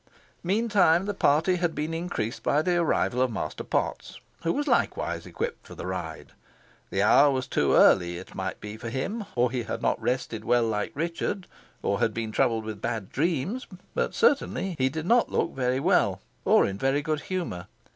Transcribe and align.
Meantime, 0.43 1.05
the 1.05 1.13
party 1.13 1.57
had 1.57 1.75
been 1.75 1.93
increased 1.93 2.41
by 2.41 2.63
the 2.63 2.75
arrival 2.75 3.21
of 3.21 3.31
Master 3.31 3.63
Potts, 3.63 4.19
who 4.41 4.51
was 4.51 4.67
likewise 4.67 5.27
equipped 5.27 5.67
for 5.67 5.75
the 5.75 5.85
ride. 5.85 6.31
The 6.89 7.03
hour 7.03 7.29
was 7.29 7.45
too 7.45 7.75
early, 7.75 8.17
it 8.17 8.33
might 8.33 8.59
be, 8.59 8.77
for 8.77 8.89
him, 8.89 9.25
or 9.35 9.51
he 9.51 9.61
had 9.61 9.83
not 9.83 10.01
rested 10.01 10.43
well 10.43 10.63
like 10.67 10.91
Richard, 10.95 11.45
or 11.83 11.99
had 11.99 12.15
been 12.15 12.31
troubled 12.31 12.65
with 12.65 12.81
bad 12.81 13.11
dreams, 13.11 13.67
but 13.93 14.15
certainly 14.15 14.73
he 14.79 14.89
did 14.89 15.05
not 15.05 15.31
look 15.31 15.53
very 15.53 15.79
well, 15.79 16.19
or 16.45 16.65
in 16.65 16.79
very 16.79 17.03
good 17.03 17.21
humour. 17.21 17.67